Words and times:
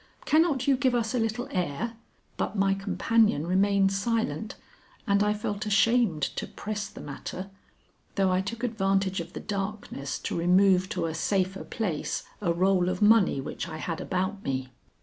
"Cannot 0.25 0.65
you 0.67 0.75
give 0.77 0.95
us 0.95 1.13
a 1.13 1.19
little 1.19 1.47
air?" 1.51 1.93
But 2.35 2.55
my 2.55 2.73
companion 2.73 3.45
remained 3.45 3.91
silent, 3.93 4.55
and 5.05 5.21
I 5.21 5.31
felt 5.35 5.67
ashamed 5.67 6.23
to 6.37 6.47
press 6.47 6.87
the 6.89 7.01
matter 7.01 7.51
though 8.15 8.31
I 8.31 8.41
took 8.41 8.63
advantage 8.63 9.19
of 9.19 9.33
the 9.33 9.39
darkness 9.39 10.17
to 10.17 10.35
remove 10.35 10.89
to 10.89 11.05
a 11.05 11.13
safer 11.13 11.63
place 11.63 12.23
a 12.41 12.51
roll 12.51 12.89
of 12.89 13.03
money 13.03 13.39
which 13.39 13.69
I 13.69 13.77
had 13.77 14.01
about 14.01 14.43
me. 14.43 14.69